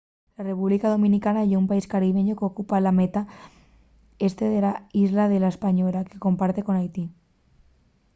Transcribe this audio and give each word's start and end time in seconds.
la 0.37 0.43
república 0.49 0.87
dominicana 0.93 1.41
ye 1.49 1.59
un 1.63 1.69
país 1.71 1.89
caribeñu 1.93 2.33
qu’ocupa 2.37 2.83
la 2.85 2.93
metá 2.99 3.21
este 4.29 4.45
de 4.53 4.59
la 4.65 4.73
islla 5.03 5.23
de 5.31 5.39
la 5.43 5.51
española 5.55 6.05
que 6.09 6.23
comparte 6.25 6.61
con 6.65 6.75
haiti 6.77 7.03